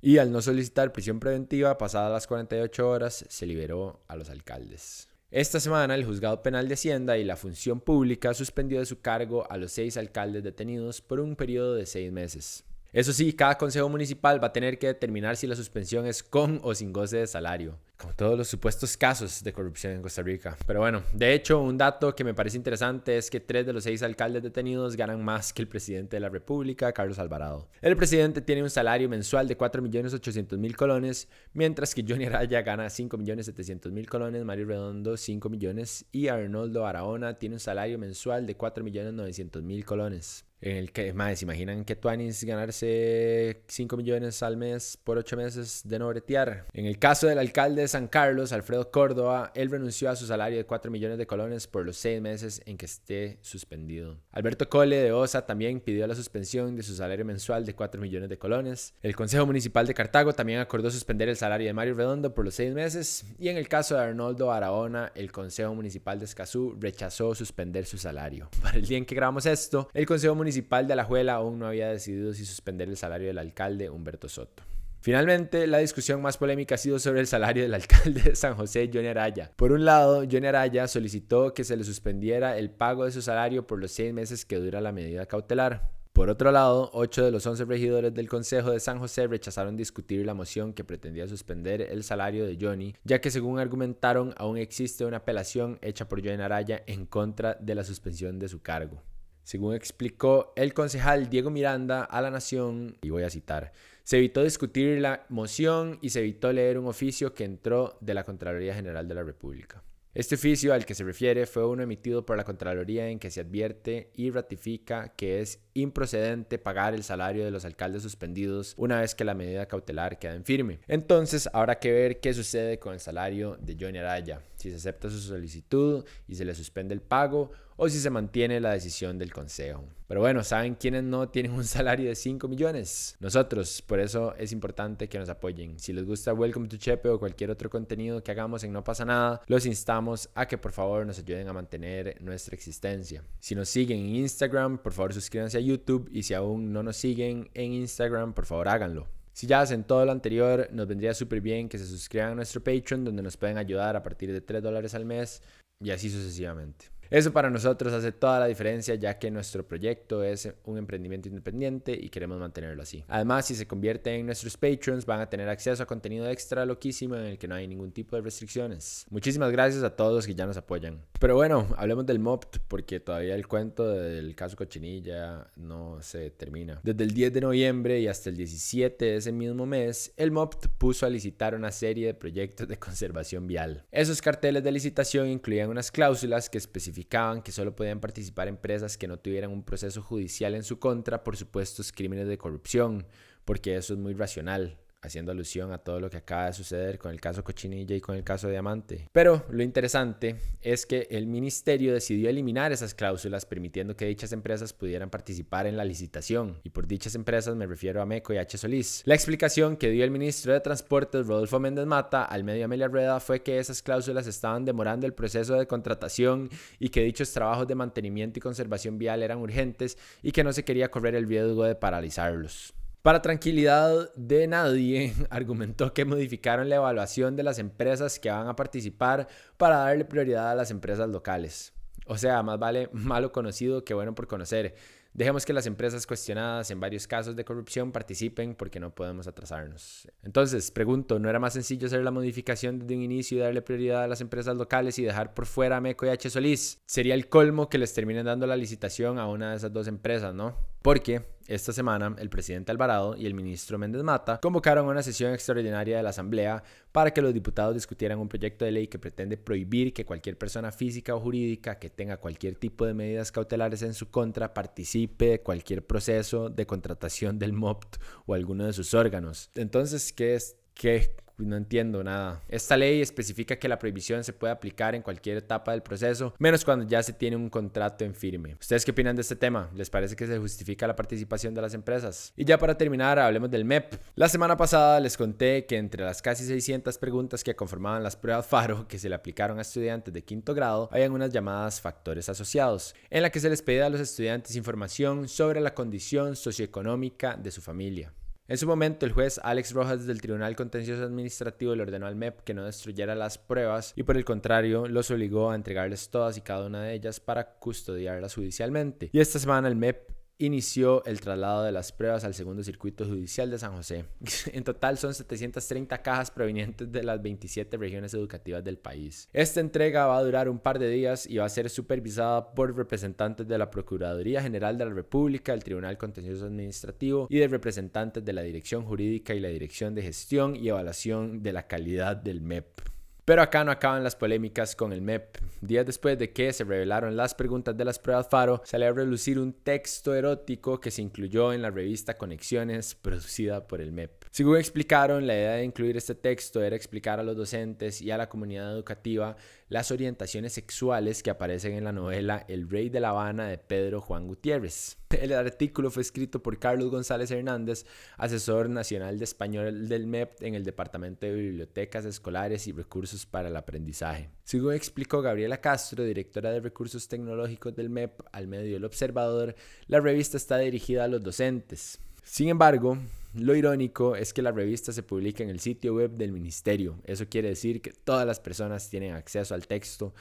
Y 0.00 0.18
al 0.18 0.32
no 0.32 0.42
solicitar 0.42 0.92
prisión 0.92 1.20
preventiva, 1.20 1.78
pasadas 1.78 2.12
las 2.12 2.26
48 2.26 2.88
horas, 2.88 3.24
se 3.28 3.46
liberó 3.46 4.02
a 4.08 4.16
los 4.16 4.30
alcaldes. 4.30 5.08
Esta 5.30 5.58
semana 5.60 5.94
el 5.94 6.04
Juzgado 6.04 6.42
Penal 6.42 6.68
de 6.68 6.74
Hacienda 6.74 7.18
y 7.18 7.24
la 7.24 7.36
Función 7.36 7.80
Pública 7.80 8.34
suspendió 8.34 8.78
de 8.78 8.86
su 8.86 9.00
cargo 9.00 9.50
a 9.50 9.56
los 9.56 9.72
seis 9.72 9.96
alcaldes 9.96 10.42
detenidos 10.42 11.00
por 11.00 11.20
un 11.20 11.36
periodo 11.36 11.74
de 11.74 11.86
seis 11.86 12.10
meses. 12.12 12.64
Eso 12.96 13.12
sí, 13.12 13.34
cada 13.34 13.58
consejo 13.58 13.90
municipal 13.90 14.42
va 14.42 14.46
a 14.46 14.52
tener 14.54 14.78
que 14.78 14.86
determinar 14.86 15.36
si 15.36 15.46
la 15.46 15.54
suspensión 15.54 16.06
es 16.06 16.22
con 16.22 16.60
o 16.62 16.74
sin 16.74 16.94
goce 16.94 17.18
de 17.18 17.26
salario, 17.26 17.78
como 17.96 18.14
todos 18.14 18.36
los 18.36 18.48
supuestos 18.48 18.96
casos 18.96 19.42
de 19.42 19.52
corrupción 19.52 19.94
en 19.94 20.02
Costa 20.02 20.22
Rica. 20.22 20.56
Pero 20.66 20.80
bueno, 20.80 21.02
de 21.12 21.34
hecho, 21.34 21.60
un 21.60 21.78
dato 21.78 22.14
que 22.14 22.24
me 22.24 22.34
parece 22.34 22.56
interesante 22.56 23.16
es 23.16 23.30
que 23.30 23.40
tres 23.40 23.66
de 23.66 23.72
los 23.72 23.84
seis 23.84 24.02
alcaldes 24.02 24.42
detenidos 24.42 24.96
ganan 24.96 25.24
más 25.24 25.52
que 25.52 25.62
el 25.62 25.68
presidente 25.68 26.16
de 26.16 26.20
la 26.20 26.28
República, 26.28 26.92
Carlos 26.92 27.18
Alvarado. 27.18 27.68
El 27.80 27.96
presidente 27.96 28.40
tiene 28.40 28.62
un 28.62 28.70
salario 28.70 29.08
mensual 29.08 29.48
de 29.48 29.56
4.800.000 29.56 30.74
colones, 30.74 31.28
mientras 31.52 31.94
que 31.94 32.04
Johnny 32.06 32.26
Araya 32.26 32.62
gana 32.62 32.86
5.700.000 32.86 34.06
colones, 34.06 34.44
Mario 34.44 34.66
Redondo 34.66 35.16
5 35.16 35.48
millones 35.48 36.04
y 36.12 36.28
Arnoldo 36.28 36.86
Araona 36.86 37.38
tiene 37.38 37.56
un 37.56 37.60
salario 37.60 37.98
mensual 37.98 38.46
de 38.46 38.56
4.900.000 38.56 39.84
colones 39.84 40.44
en 40.60 40.76
el 40.76 40.92
que, 40.92 41.12
más, 41.12 41.38
¿se 41.38 41.44
imaginan 41.44 41.84
que 41.84 41.96
Tuanis 41.96 42.42
ganarse 42.44 43.62
5 43.68 43.96
millones 43.96 44.42
al 44.42 44.56
mes 44.56 44.96
por 44.96 45.18
8 45.18 45.36
meses 45.36 45.82
de 45.84 45.98
no 45.98 46.08
bretear? 46.08 46.66
En 46.72 46.86
el 46.86 46.98
caso 46.98 47.26
del 47.26 47.38
alcalde 47.38 47.85
San 47.88 48.08
Carlos, 48.08 48.52
Alfredo 48.52 48.90
Córdoba, 48.90 49.52
él 49.54 49.70
renunció 49.70 50.10
a 50.10 50.16
su 50.16 50.26
salario 50.26 50.58
de 50.58 50.64
4 50.64 50.90
millones 50.90 51.18
de 51.18 51.26
colones 51.26 51.66
por 51.66 51.84
los 51.84 51.96
6 51.98 52.20
meses 52.20 52.62
en 52.66 52.76
que 52.76 52.86
esté 52.86 53.38
suspendido. 53.42 54.18
Alberto 54.32 54.68
Cole 54.68 54.96
de 54.96 55.12
Osa 55.12 55.46
también 55.46 55.80
pidió 55.80 56.06
la 56.06 56.14
suspensión 56.14 56.74
de 56.74 56.82
su 56.82 56.94
salario 56.94 57.24
mensual 57.24 57.64
de 57.64 57.74
4 57.74 58.00
millones 58.00 58.28
de 58.28 58.38
colones. 58.38 58.94
El 59.02 59.14
Consejo 59.14 59.46
Municipal 59.46 59.86
de 59.86 59.94
Cartago 59.94 60.32
también 60.32 60.60
acordó 60.60 60.90
suspender 60.90 61.28
el 61.28 61.36
salario 61.36 61.66
de 61.66 61.72
Mario 61.72 61.94
Redondo 61.94 62.34
por 62.34 62.44
los 62.44 62.54
6 62.54 62.74
meses. 62.74 63.24
Y 63.38 63.48
en 63.48 63.56
el 63.56 63.68
caso 63.68 63.94
de 63.94 64.02
Arnoldo 64.02 64.52
Araona, 64.52 65.12
el 65.14 65.30
Consejo 65.30 65.74
Municipal 65.74 66.18
de 66.18 66.24
Escazú 66.24 66.76
rechazó 66.80 67.34
suspender 67.34 67.86
su 67.86 67.98
salario. 67.98 68.48
Para 68.62 68.78
el 68.78 68.86
día 68.86 68.98
en 68.98 69.04
que 69.04 69.14
grabamos 69.14 69.46
esto, 69.46 69.88
el 69.94 70.06
Consejo 70.06 70.34
Municipal 70.34 70.46
municipal 70.46 70.86
de 70.86 70.92
Alajuela 70.94 71.34
aún 71.34 71.58
no 71.58 71.66
había 71.66 71.88
decidido 71.88 72.32
si 72.32 72.46
suspender 72.46 72.88
el 72.88 72.96
salario 72.96 73.26
del 73.26 73.38
alcalde 73.38 73.90
Humberto 73.90 74.28
Soto. 74.28 74.62
Finalmente, 75.00 75.66
la 75.66 75.78
discusión 75.78 76.20
más 76.20 76.36
polémica 76.36 76.74
ha 76.74 76.78
sido 76.78 76.98
sobre 76.98 77.20
el 77.20 77.26
salario 77.26 77.62
del 77.62 77.74
alcalde 77.74 78.22
de 78.22 78.36
San 78.36 78.56
José, 78.56 78.90
Johnny 78.92 79.08
Araya. 79.08 79.52
Por 79.56 79.72
un 79.72 79.84
lado, 79.84 80.24
Johnny 80.30 80.46
Araya 80.48 80.88
solicitó 80.88 81.54
que 81.54 81.64
se 81.64 81.76
le 81.76 81.84
suspendiera 81.84 82.58
el 82.58 82.70
pago 82.70 83.04
de 83.04 83.12
su 83.12 83.22
salario 83.22 83.66
por 83.66 83.78
los 83.78 83.92
seis 83.92 84.12
meses 84.12 84.44
que 84.44 84.56
dura 84.56 84.80
la 84.80 84.92
medida 84.92 85.26
cautelar. 85.26 85.96
Por 86.16 86.30
otro 86.30 86.50
lado, 86.50 86.88
ocho 86.94 87.26
de 87.26 87.30
los 87.30 87.46
11 87.46 87.66
regidores 87.66 88.14
del 88.14 88.26
Consejo 88.26 88.70
de 88.70 88.80
San 88.80 88.98
José 88.98 89.26
rechazaron 89.26 89.76
discutir 89.76 90.24
la 90.24 90.32
moción 90.32 90.72
que 90.72 90.82
pretendía 90.82 91.28
suspender 91.28 91.82
el 91.82 92.04
salario 92.04 92.46
de 92.46 92.56
Johnny, 92.58 92.94
ya 93.04 93.20
que 93.20 93.30
según 93.30 93.58
argumentaron 93.58 94.32
aún 94.38 94.56
existe 94.56 95.04
una 95.04 95.18
apelación 95.18 95.78
hecha 95.82 96.08
por 96.08 96.24
Johnny 96.24 96.42
Araya 96.42 96.82
en 96.86 97.04
contra 97.04 97.58
de 97.60 97.74
la 97.74 97.84
suspensión 97.84 98.38
de 98.38 98.48
su 98.48 98.62
cargo. 98.62 99.02
Según 99.44 99.74
explicó 99.74 100.54
el 100.56 100.72
concejal 100.72 101.28
Diego 101.28 101.50
Miranda 101.50 102.02
a 102.02 102.22
la 102.22 102.30
Nación, 102.30 102.96
y 103.02 103.10
voy 103.10 103.22
a 103.22 103.28
citar, 103.28 103.72
se 104.06 104.18
evitó 104.18 104.44
discutir 104.44 105.00
la 105.00 105.26
moción 105.30 105.98
y 106.00 106.10
se 106.10 106.20
evitó 106.20 106.52
leer 106.52 106.78
un 106.78 106.86
oficio 106.86 107.34
que 107.34 107.42
entró 107.42 107.98
de 108.00 108.14
la 108.14 108.22
Contraloría 108.22 108.72
General 108.72 109.08
de 109.08 109.16
la 109.16 109.24
República. 109.24 109.82
Este 110.14 110.36
oficio 110.36 110.72
al 110.72 110.86
que 110.86 110.94
se 110.94 111.02
refiere 111.02 111.44
fue 111.44 111.66
uno 111.66 111.82
emitido 111.82 112.24
por 112.24 112.36
la 112.36 112.44
Contraloría 112.44 113.08
en 113.08 113.18
que 113.18 113.32
se 113.32 113.40
advierte 113.40 114.12
y 114.14 114.30
ratifica 114.30 115.08
que 115.16 115.40
es 115.40 115.65
improcedente 115.76 116.58
pagar 116.58 116.94
el 116.94 117.04
salario 117.04 117.44
de 117.44 117.50
los 117.50 117.64
alcaldes 117.64 118.02
suspendidos 118.02 118.74
una 118.76 119.00
vez 119.00 119.14
que 119.14 119.24
la 119.24 119.34
medida 119.34 119.66
cautelar 119.66 120.18
queda 120.18 120.34
en 120.34 120.44
firme. 120.44 120.80
Entonces 120.88 121.48
habrá 121.52 121.78
que 121.78 121.92
ver 121.92 122.20
qué 122.20 122.34
sucede 122.34 122.78
con 122.78 122.94
el 122.94 123.00
salario 123.00 123.56
de 123.60 123.76
Johnny 123.78 123.98
Araya, 123.98 124.42
si 124.56 124.70
se 124.70 124.76
acepta 124.76 125.10
su 125.10 125.18
solicitud 125.18 126.04
y 126.26 126.34
se 126.34 126.44
le 126.44 126.54
suspende 126.54 126.94
el 126.94 127.02
pago 127.02 127.50
o 127.76 127.88
si 127.88 128.00
se 128.00 128.10
mantiene 128.10 128.60
la 128.60 128.72
decisión 128.72 129.18
del 129.18 129.32
Consejo. 129.32 129.84
Pero 130.08 130.20
bueno, 130.20 130.44
¿saben 130.44 130.76
quiénes 130.76 131.02
no 131.02 131.28
tienen 131.28 131.52
un 131.52 131.64
salario 131.64 132.08
de 132.08 132.14
5 132.14 132.46
millones? 132.48 133.16
Nosotros, 133.20 133.82
por 133.82 133.98
eso 134.00 134.34
es 134.36 134.52
importante 134.52 135.08
que 135.08 135.18
nos 135.18 135.28
apoyen. 135.28 135.78
Si 135.78 135.92
les 135.92 136.04
gusta 136.04 136.32
Welcome 136.32 136.68
to 136.68 136.76
Chepe 136.76 137.08
o 137.08 137.18
cualquier 137.18 137.50
otro 137.50 137.68
contenido 137.68 138.22
que 138.22 138.30
hagamos 138.30 138.62
en 138.62 138.72
No 138.72 138.84
pasa 138.84 139.04
nada, 139.04 139.42
los 139.46 139.66
instamos 139.66 140.30
a 140.34 140.46
que 140.46 140.58
por 140.58 140.72
favor 140.72 141.04
nos 141.04 141.18
ayuden 141.18 141.48
a 141.48 141.52
mantener 141.52 142.16
nuestra 142.22 142.54
existencia. 142.54 143.24
Si 143.40 143.54
nos 143.54 143.68
siguen 143.68 143.98
en 143.98 144.16
Instagram, 144.16 144.78
por 144.78 144.92
favor 144.92 145.12
suscríbanse 145.12 145.58
a 145.58 145.60
YouTube 145.66 146.08
y 146.12 146.22
si 146.22 146.34
aún 146.34 146.72
no 146.72 146.82
nos 146.82 146.96
siguen 146.96 147.50
en 147.54 147.72
Instagram, 147.72 148.32
por 148.32 148.46
favor 148.46 148.68
háganlo. 148.68 149.06
Si 149.32 149.46
ya 149.46 149.60
hacen 149.60 149.84
todo 149.84 150.04
lo 150.06 150.12
anterior, 150.12 150.68
nos 150.72 150.86
vendría 150.86 151.12
súper 151.12 151.42
bien 151.42 151.68
que 151.68 151.78
se 151.78 151.86
suscriban 151.86 152.32
a 152.32 152.34
nuestro 152.34 152.64
Patreon, 152.64 153.04
donde 153.04 153.22
nos 153.22 153.36
pueden 153.36 153.58
ayudar 153.58 153.94
a 153.94 154.02
partir 154.02 154.32
de 154.32 154.40
3 154.40 154.62
dólares 154.62 154.94
al 154.94 155.04
mes 155.04 155.42
y 155.78 155.90
así 155.90 156.08
sucesivamente. 156.08 156.86
Eso 157.10 157.32
para 157.32 157.50
nosotros 157.50 157.92
hace 157.92 158.10
toda 158.12 158.40
la 158.40 158.46
diferencia 158.46 158.94
ya 158.96 159.18
que 159.18 159.30
nuestro 159.30 159.66
proyecto 159.66 160.24
es 160.24 160.52
un 160.64 160.78
emprendimiento 160.78 161.28
independiente 161.28 161.96
y 161.98 162.08
queremos 162.08 162.38
mantenerlo 162.38 162.82
así. 162.82 163.04
Además, 163.08 163.46
si 163.46 163.54
se 163.54 163.66
convierten 163.66 164.20
en 164.20 164.26
nuestros 164.26 164.56
patrons 164.56 165.06
van 165.06 165.20
a 165.20 165.28
tener 165.28 165.48
acceso 165.48 165.82
a 165.82 165.86
contenido 165.86 166.28
extra 166.28 166.66
loquísimo 166.66 167.14
en 167.16 167.24
el 167.24 167.38
que 167.38 167.46
no 167.46 167.54
hay 167.54 167.68
ningún 167.68 167.92
tipo 167.92 168.16
de 168.16 168.22
restricciones. 168.22 169.06
Muchísimas 169.10 169.52
gracias 169.52 169.84
a 169.84 169.94
todos 169.94 170.14
los 170.14 170.26
que 170.26 170.34
ya 170.34 170.46
nos 170.46 170.56
apoyan. 170.56 171.00
Pero 171.20 171.36
bueno, 171.36 171.68
hablemos 171.76 172.06
del 172.06 172.18
MOPT 172.18 172.58
porque 172.66 172.98
todavía 172.98 173.34
el 173.34 173.46
cuento 173.46 173.88
del 173.88 174.34
caso 174.34 174.56
Cochinilla 174.56 175.46
no 175.56 176.02
se 176.02 176.30
termina. 176.30 176.80
Desde 176.82 177.04
el 177.04 177.12
10 177.12 177.32
de 177.34 177.40
noviembre 177.40 178.00
y 178.00 178.08
hasta 178.08 178.30
el 178.30 178.36
17 178.36 179.04
de 179.04 179.16
ese 179.16 179.32
mismo 179.32 179.64
mes, 179.64 180.12
el 180.16 180.32
MOPT 180.32 180.66
puso 180.78 181.06
a 181.06 181.10
licitar 181.10 181.54
una 181.54 181.70
serie 181.70 182.08
de 182.08 182.14
proyectos 182.14 182.66
de 182.66 182.78
conservación 182.78 183.46
vial. 183.46 183.84
Esos 183.92 184.20
carteles 184.20 184.64
de 184.64 184.72
licitación 184.72 185.28
incluían 185.28 185.70
unas 185.70 185.92
cláusulas 185.92 186.50
que 186.50 186.58
especificaban 186.58 186.95
que 187.42 187.52
solo 187.52 187.76
podían 187.76 188.00
participar 188.00 188.48
empresas 188.48 188.96
que 188.96 189.08
no 189.08 189.18
tuvieran 189.18 189.50
un 189.50 189.62
proceso 189.62 190.02
judicial 190.02 190.54
en 190.54 190.62
su 190.62 190.78
contra 190.78 191.22
por 191.22 191.36
supuestos 191.36 191.92
crímenes 191.92 192.28
de 192.28 192.38
corrupción, 192.38 193.06
porque 193.44 193.76
eso 193.76 193.92
es 193.94 193.98
muy 193.98 194.14
racional 194.14 194.78
haciendo 195.02 195.32
alusión 195.32 195.72
a 195.72 195.78
todo 195.78 196.00
lo 196.00 196.10
que 196.10 196.16
acaba 196.16 196.46
de 196.46 196.52
suceder 196.52 196.98
con 196.98 197.12
el 197.12 197.20
caso 197.20 197.44
Cochinilla 197.44 197.94
y 197.94 198.00
con 198.00 198.16
el 198.16 198.24
caso 198.24 198.48
Diamante. 198.48 199.08
Pero 199.12 199.44
lo 199.50 199.62
interesante 199.62 200.36
es 200.60 200.84
que 200.84 201.06
el 201.10 201.26
ministerio 201.26 201.94
decidió 201.94 202.28
eliminar 202.28 202.72
esas 202.72 202.94
cláusulas 202.94 203.46
permitiendo 203.46 203.96
que 203.96 204.06
dichas 204.06 204.32
empresas 204.32 204.72
pudieran 204.72 205.10
participar 205.10 205.66
en 205.66 205.76
la 205.76 205.84
licitación. 205.84 206.58
Y 206.64 206.70
por 206.70 206.86
dichas 206.86 207.14
empresas 207.14 207.54
me 207.56 207.66
refiero 207.66 208.02
a 208.02 208.06
MECO 208.06 208.34
y 208.34 208.38
H. 208.38 208.58
Solís. 208.58 209.02
La 209.06 209.14
explicación 209.14 209.76
que 209.76 209.90
dio 209.90 210.04
el 210.04 210.10
ministro 210.10 210.52
de 210.52 210.60
Transportes 210.60 211.26
Rodolfo 211.26 211.60
Méndez 211.60 211.86
Mata 211.86 212.24
al 212.24 212.44
medio 212.44 212.64
Amelia 212.64 212.88
Rueda 212.88 213.20
fue 213.20 213.42
que 213.42 213.58
esas 213.58 213.82
cláusulas 213.82 214.26
estaban 214.26 214.64
demorando 214.64 215.06
el 215.06 215.14
proceso 215.14 215.54
de 215.54 215.66
contratación 215.66 216.50
y 216.78 216.88
que 216.88 217.02
dichos 217.02 217.32
trabajos 217.32 217.68
de 217.68 217.74
mantenimiento 217.74 218.38
y 218.38 218.42
conservación 218.42 218.98
vial 218.98 219.22
eran 219.22 219.38
urgentes 219.38 219.98
y 220.22 220.32
que 220.32 220.44
no 220.44 220.52
se 220.52 220.64
quería 220.64 220.90
correr 220.90 221.14
el 221.14 221.28
riesgo 221.28 221.64
de 221.64 221.74
paralizarlos. 221.74 222.74
Para 223.06 223.22
tranquilidad 223.22 224.12
de 224.16 224.48
nadie, 224.48 225.14
argumentó 225.30 225.94
que 225.94 226.04
modificaron 226.04 226.68
la 226.68 226.74
evaluación 226.74 227.36
de 227.36 227.44
las 227.44 227.60
empresas 227.60 228.18
que 228.18 228.32
van 228.32 228.48
a 228.48 228.56
participar 228.56 229.28
para 229.56 229.76
darle 229.76 230.04
prioridad 230.04 230.50
a 230.50 230.56
las 230.56 230.72
empresas 230.72 231.08
locales. 231.08 231.72
O 232.06 232.18
sea, 232.18 232.42
más 232.42 232.58
vale 232.58 232.88
malo 232.92 233.30
conocido 233.30 233.84
que 233.84 233.94
bueno 233.94 234.16
por 234.16 234.26
conocer. 234.26 234.74
Dejemos 235.14 235.46
que 235.46 235.52
las 235.52 235.68
empresas 235.68 236.04
cuestionadas 236.04 236.70
en 236.72 236.80
varios 236.80 237.06
casos 237.06 237.36
de 237.36 237.44
corrupción 237.44 237.92
participen 237.92 238.56
porque 238.56 238.80
no 238.80 238.92
podemos 238.92 239.28
atrasarnos. 239.28 240.08
Entonces, 240.24 240.72
pregunto, 240.72 241.20
¿no 241.20 241.30
era 241.30 241.38
más 241.38 241.52
sencillo 241.52 241.86
hacer 241.86 242.02
la 242.02 242.10
modificación 242.10 242.80
desde 242.80 242.96
un 242.96 243.02
inicio 243.02 243.38
y 243.38 243.40
darle 243.40 243.62
prioridad 243.62 244.02
a 244.02 244.08
las 244.08 244.20
empresas 244.20 244.56
locales 244.56 244.98
y 244.98 245.04
dejar 245.04 245.32
por 245.32 245.46
fuera 245.46 245.76
a 245.76 245.80
Meco 245.80 246.06
y 246.06 246.08
H. 246.08 246.28
Solís? 246.28 246.82
Sería 246.86 247.14
el 247.14 247.28
colmo 247.28 247.68
que 247.68 247.78
les 247.78 247.94
terminen 247.94 248.26
dando 248.26 248.48
la 248.48 248.56
licitación 248.56 249.20
a 249.20 249.28
una 249.28 249.52
de 249.52 249.58
esas 249.58 249.72
dos 249.72 249.86
empresas, 249.86 250.34
¿no? 250.34 250.58
Porque 250.86 251.20
esta 251.48 251.72
semana 251.72 252.14
el 252.16 252.30
presidente 252.30 252.70
Alvarado 252.70 253.16
y 253.16 253.26
el 253.26 253.34
ministro 253.34 253.76
Méndez 253.76 254.04
Mata 254.04 254.38
convocaron 254.40 254.86
una 254.86 255.02
sesión 255.02 255.34
extraordinaria 255.34 255.96
de 255.96 256.02
la 256.04 256.10
Asamblea 256.10 256.62
para 256.92 257.12
que 257.12 257.20
los 257.20 257.34
diputados 257.34 257.74
discutieran 257.74 258.20
un 258.20 258.28
proyecto 258.28 258.64
de 258.64 258.70
ley 258.70 258.86
que 258.86 259.00
pretende 259.00 259.36
prohibir 259.36 259.92
que 259.92 260.04
cualquier 260.04 260.38
persona 260.38 260.70
física 260.70 261.16
o 261.16 261.20
jurídica 261.20 261.80
que 261.80 261.90
tenga 261.90 262.18
cualquier 262.18 262.54
tipo 262.54 262.86
de 262.86 262.94
medidas 262.94 263.32
cautelares 263.32 263.82
en 263.82 263.94
su 263.94 264.12
contra 264.12 264.54
participe 264.54 265.26
de 265.30 265.40
cualquier 265.40 265.84
proceso 265.84 266.50
de 266.50 266.66
contratación 266.66 267.40
del 267.40 267.52
MOPT 267.52 267.96
o 268.26 268.34
alguno 268.34 268.64
de 268.64 268.72
sus 268.72 268.94
órganos. 268.94 269.50
Entonces, 269.56 270.12
¿qué 270.12 270.36
es? 270.36 270.54
¿Qué 270.76 271.16
no 271.38 271.56
entiendo 271.56 272.02
nada. 272.02 272.42
Esta 272.48 272.76
ley 272.76 273.00
especifica 273.00 273.56
que 273.56 273.68
la 273.68 273.78
prohibición 273.78 274.24
se 274.24 274.32
puede 274.32 274.52
aplicar 274.52 274.94
en 274.94 275.02
cualquier 275.02 275.38
etapa 275.38 275.72
del 275.72 275.82
proceso, 275.82 276.34
menos 276.38 276.64
cuando 276.64 276.86
ya 276.86 277.02
se 277.02 277.12
tiene 277.12 277.36
un 277.36 277.50
contrato 277.50 278.04
en 278.04 278.14
firme. 278.14 278.56
¿Ustedes 278.60 278.84
qué 278.84 278.92
opinan 278.92 279.16
de 279.16 279.22
este 279.22 279.36
tema? 279.36 279.70
¿Les 279.74 279.90
parece 279.90 280.16
que 280.16 280.26
se 280.26 280.38
justifica 280.38 280.86
la 280.86 280.96
participación 280.96 281.54
de 281.54 281.62
las 281.62 281.74
empresas? 281.74 282.32
Y 282.36 282.44
ya 282.44 282.58
para 282.58 282.76
terminar, 282.76 283.18
hablemos 283.18 283.50
del 283.50 283.64
MEP. 283.64 283.94
La 284.14 284.28
semana 284.28 284.56
pasada 284.56 285.00
les 285.00 285.16
conté 285.16 285.66
que 285.66 285.76
entre 285.76 286.04
las 286.04 286.22
casi 286.22 286.44
600 286.44 286.96
preguntas 286.98 287.44
que 287.44 287.56
conformaban 287.56 288.02
las 288.02 288.16
pruebas 288.16 288.46
FARO 288.48 288.88
que 288.88 288.98
se 288.98 289.08
le 289.08 289.14
aplicaron 289.14 289.58
a 289.58 289.62
estudiantes 289.62 290.12
de 290.12 290.24
quinto 290.24 290.54
grado, 290.54 290.88
habían 290.92 291.12
unas 291.12 291.32
llamadas 291.32 291.80
factores 291.80 292.28
asociados, 292.28 292.94
en 293.10 293.22
la 293.22 293.30
que 293.30 293.40
se 293.40 293.50
les 293.50 293.62
pedía 293.62 293.86
a 293.86 293.90
los 293.90 294.00
estudiantes 294.00 294.56
información 294.56 295.28
sobre 295.28 295.60
la 295.60 295.74
condición 295.74 296.36
socioeconómica 296.36 297.36
de 297.36 297.50
su 297.50 297.60
familia. 297.60 298.12
En 298.48 298.58
su 298.58 298.66
momento, 298.68 299.06
el 299.06 299.12
juez 299.12 299.40
Alex 299.42 299.72
Rojas 299.72 300.06
del 300.06 300.20
Tribunal 300.20 300.54
Contencioso 300.54 301.02
Administrativo 301.02 301.74
le 301.74 301.82
ordenó 301.82 302.06
al 302.06 302.14
MEP 302.14 302.42
que 302.42 302.54
no 302.54 302.64
destruyera 302.64 303.16
las 303.16 303.38
pruebas 303.38 303.92
y 303.96 304.04
por 304.04 304.16
el 304.16 304.24
contrario 304.24 304.86
los 304.86 305.10
obligó 305.10 305.50
a 305.50 305.56
entregarles 305.56 306.10
todas 306.10 306.36
y 306.38 306.42
cada 306.42 306.66
una 306.66 306.82
de 306.82 306.94
ellas 306.94 307.18
para 307.18 307.58
custodiarlas 307.58 308.36
judicialmente. 308.36 309.10
Y 309.12 309.18
esta 309.18 309.40
semana 309.40 309.66
el 309.66 309.74
MEP 309.74 310.15
inició 310.38 311.04
el 311.04 311.20
traslado 311.20 311.62
de 311.64 311.72
las 311.72 311.92
pruebas 311.92 312.24
al 312.24 312.34
segundo 312.34 312.62
circuito 312.62 313.04
judicial 313.04 313.50
de 313.50 313.58
San 313.58 313.74
José. 313.74 314.04
En 314.52 314.64
total 314.64 314.98
son 314.98 315.14
730 315.14 316.02
cajas 316.02 316.30
provenientes 316.30 316.90
de 316.90 317.02
las 317.02 317.22
27 317.22 317.76
regiones 317.76 318.14
educativas 318.14 318.62
del 318.64 318.78
país. 318.78 319.28
Esta 319.32 319.60
entrega 319.60 320.06
va 320.06 320.18
a 320.18 320.22
durar 320.22 320.48
un 320.48 320.58
par 320.58 320.78
de 320.78 320.88
días 320.88 321.26
y 321.28 321.38
va 321.38 321.44
a 321.44 321.48
ser 321.48 321.70
supervisada 321.70 322.54
por 322.54 322.76
representantes 322.76 323.46
de 323.46 323.58
la 323.58 323.70
Procuraduría 323.70 324.42
General 324.42 324.76
de 324.76 324.84
la 324.84 324.92
República, 324.92 325.52
el 325.52 325.64
Tribunal 325.64 325.98
Contencioso 325.98 326.46
Administrativo 326.46 327.26
y 327.30 327.38
de 327.38 327.48
representantes 327.48 328.24
de 328.24 328.32
la 328.32 328.42
Dirección 328.42 328.84
Jurídica 328.84 329.34
y 329.34 329.40
la 329.40 329.48
Dirección 329.48 329.94
de 329.94 330.02
Gestión 330.02 330.56
y 330.56 330.68
Evaluación 330.68 331.42
de 331.42 331.52
la 331.52 331.66
Calidad 331.66 332.16
del 332.16 332.40
MEP. 332.40 332.95
Pero 333.26 333.42
acá 333.42 333.64
no 333.64 333.72
acaban 333.72 334.04
las 334.04 334.14
polémicas 334.14 334.76
con 334.76 334.92
el 334.92 335.02
MEP. 335.02 335.38
Días 335.60 335.84
después 335.84 336.16
de 336.16 336.32
que 336.32 336.52
se 336.52 336.62
revelaron 336.62 337.16
las 337.16 337.34
preguntas 337.34 337.76
de 337.76 337.84
las 337.84 337.98
pruebas 337.98 338.28
Faro, 338.28 338.62
salió 338.64 338.86
a 338.86 338.92
relucir 338.92 339.40
un 339.40 339.52
texto 339.52 340.14
erótico 340.14 340.78
que 340.78 340.92
se 340.92 341.02
incluyó 341.02 341.52
en 341.52 341.60
la 341.60 341.72
revista 341.72 342.16
Conexiones 342.16 342.94
producida 342.94 343.66
por 343.66 343.80
el 343.80 343.90
MEP. 343.90 344.25
Según 344.36 344.58
explicaron, 344.58 345.26
la 345.26 345.32
idea 345.32 345.52
de 345.52 345.64
incluir 345.64 345.96
este 345.96 346.14
texto 346.14 346.62
era 346.62 346.76
explicar 346.76 347.18
a 347.18 347.22
los 347.22 347.38
docentes 347.38 348.02
y 348.02 348.10
a 348.10 348.18
la 348.18 348.28
comunidad 348.28 348.70
educativa 348.70 349.34
las 349.70 349.90
orientaciones 349.90 350.52
sexuales 350.52 351.22
que 351.22 351.30
aparecen 351.30 351.72
en 351.72 351.84
la 351.84 351.92
novela 351.92 352.44
El 352.46 352.68
Rey 352.68 352.90
de 352.90 353.00
la 353.00 353.08
Habana 353.08 353.48
de 353.48 353.56
Pedro 353.56 354.02
Juan 354.02 354.26
Gutiérrez. 354.26 354.98
El 355.08 355.32
artículo 355.32 355.90
fue 355.90 356.02
escrito 356.02 356.42
por 356.42 356.58
Carlos 356.58 356.90
González 356.90 357.30
Hernández, 357.30 357.86
asesor 358.18 358.68
nacional 358.68 359.18
de 359.18 359.24
español 359.24 359.88
del 359.88 360.06
MEP 360.06 360.42
en 360.42 360.54
el 360.54 360.64
Departamento 360.64 361.24
de 361.24 361.32
Bibliotecas 361.32 362.04
Escolares 362.04 362.66
y 362.66 362.72
Recursos 362.72 363.24
para 363.24 363.48
el 363.48 363.56
Aprendizaje. 363.56 364.28
Según 364.44 364.74
explicó 364.74 365.22
Gabriela 365.22 365.62
Castro, 365.62 366.04
directora 366.04 366.50
de 366.50 366.60
Recursos 366.60 367.08
Tecnológicos 367.08 367.74
del 367.74 367.88
MEP, 367.88 368.20
al 368.32 368.48
medio 368.48 368.76
El 368.76 368.84
Observador, 368.84 369.54
la 369.86 369.98
revista 369.98 370.36
está 370.36 370.58
dirigida 370.58 371.04
a 371.04 371.08
los 371.08 371.22
docentes. 371.22 372.00
Sin 372.26 372.48
embargo, 372.48 372.98
lo 373.34 373.54
irónico 373.54 374.16
es 374.16 374.34
que 374.34 374.42
la 374.42 374.50
revista 374.50 374.92
se 374.92 375.04
publica 375.04 375.44
en 375.44 375.48
el 375.48 375.60
sitio 375.60 375.94
web 375.94 376.10
del 376.10 376.32
ministerio. 376.32 376.98
Eso 377.04 377.28
quiere 377.28 377.50
decir 377.50 377.80
que 377.80 377.92
todas 377.92 378.26
las 378.26 378.40
personas 378.40 378.90
tienen 378.90 379.14
acceso 379.14 379.54
al 379.54 379.68
texto, 379.68 380.12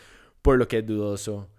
por 0.43 0.59
lo 0.59 0.67
que 0.67 0.77
es 0.77 0.85
dudoso 0.85 1.49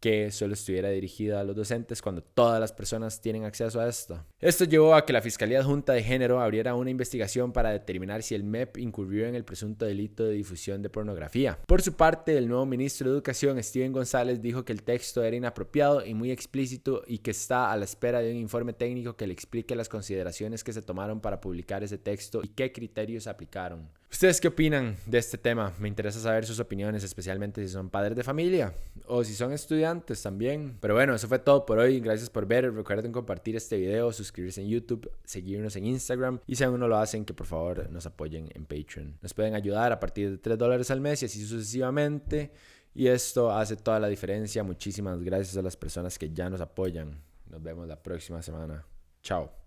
que 0.00 0.30
solo 0.30 0.52
estuviera 0.52 0.90
dirigida 0.90 1.40
a 1.40 1.44
los 1.44 1.56
docentes 1.56 2.02
cuando 2.02 2.22
todas 2.22 2.60
las 2.60 2.70
personas 2.70 3.22
tienen 3.22 3.44
acceso 3.44 3.80
a 3.80 3.88
esto. 3.88 4.22
Esto 4.44 4.66
llevó 4.66 4.94
a 4.94 5.06
que 5.06 5.14
la 5.14 5.22
Fiscalía 5.22 5.60
Adjunta 5.60 5.94
de 5.94 6.02
Género 6.02 6.38
abriera 6.38 6.74
una 6.74 6.90
investigación 6.90 7.50
para 7.50 7.70
determinar 7.70 8.22
si 8.22 8.34
el 8.34 8.44
MEP 8.44 8.76
incurrió 8.76 9.26
en 9.26 9.34
el 9.34 9.42
presunto 9.42 9.86
delito 9.86 10.22
de 10.22 10.34
difusión 10.34 10.82
de 10.82 10.90
pornografía. 10.90 11.58
Por 11.66 11.80
su 11.80 11.94
parte, 11.94 12.36
el 12.36 12.46
nuevo 12.46 12.66
ministro 12.66 13.08
de 13.08 13.14
Educación, 13.14 13.62
Steven 13.62 13.90
González, 13.90 14.42
dijo 14.42 14.62
que 14.62 14.74
el 14.74 14.82
texto 14.82 15.24
era 15.24 15.34
inapropiado 15.34 16.04
y 16.04 16.12
muy 16.12 16.30
explícito 16.30 17.04
y 17.06 17.20
que 17.20 17.30
está 17.30 17.72
a 17.72 17.76
la 17.78 17.86
espera 17.86 18.20
de 18.20 18.32
un 18.32 18.36
informe 18.36 18.74
técnico 18.74 19.16
que 19.16 19.26
le 19.26 19.32
explique 19.32 19.74
las 19.74 19.88
consideraciones 19.88 20.62
que 20.62 20.74
se 20.74 20.82
tomaron 20.82 21.22
para 21.22 21.40
publicar 21.40 21.82
ese 21.82 21.96
texto 21.96 22.42
y 22.44 22.48
qué 22.48 22.70
criterios 22.70 23.26
aplicaron. 23.26 23.88
¿Ustedes 24.14 24.40
qué 24.40 24.46
opinan 24.46 24.96
de 25.06 25.18
este 25.18 25.38
tema? 25.38 25.72
Me 25.80 25.88
interesa 25.88 26.20
saber 26.20 26.46
sus 26.46 26.60
opiniones, 26.60 27.02
especialmente 27.02 27.60
si 27.66 27.72
son 27.72 27.90
padres 27.90 28.16
de 28.16 28.22
familia 28.22 28.72
o 29.06 29.24
si 29.24 29.34
son 29.34 29.52
estudiantes 29.52 30.22
también. 30.22 30.76
Pero 30.80 30.94
bueno, 30.94 31.16
eso 31.16 31.26
fue 31.26 31.40
todo 31.40 31.66
por 31.66 31.80
hoy. 31.80 31.98
Gracias 31.98 32.30
por 32.30 32.46
ver. 32.46 32.72
Recuerden 32.72 33.10
compartir 33.10 33.56
este 33.56 33.76
video, 33.76 34.12
suscribirse 34.34 34.60
en 34.62 34.68
YouTube, 34.68 35.10
seguirnos 35.24 35.76
en 35.76 35.86
Instagram 35.86 36.40
y 36.46 36.56
si 36.56 36.64
aún 36.64 36.80
no 36.80 36.88
lo 36.88 36.96
hacen, 36.96 37.24
que 37.24 37.32
por 37.32 37.46
favor 37.46 37.88
nos 37.90 38.04
apoyen 38.06 38.50
en 38.54 38.66
Patreon. 38.66 39.16
Nos 39.22 39.32
pueden 39.32 39.54
ayudar 39.54 39.92
a 39.92 40.00
partir 40.00 40.30
de 40.30 40.38
3 40.38 40.58
dólares 40.58 40.90
al 40.90 41.00
mes 41.00 41.22
y 41.22 41.26
así 41.26 41.46
sucesivamente. 41.46 42.50
Y 42.94 43.06
esto 43.06 43.50
hace 43.50 43.76
toda 43.76 44.00
la 44.00 44.08
diferencia. 44.08 44.64
Muchísimas 44.64 45.22
gracias 45.22 45.56
a 45.56 45.62
las 45.62 45.76
personas 45.76 46.18
que 46.18 46.30
ya 46.30 46.50
nos 46.50 46.60
apoyan. 46.60 47.22
Nos 47.48 47.62
vemos 47.62 47.86
la 47.86 48.02
próxima 48.02 48.42
semana. 48.42 48.84
Chao. 49.22 49.63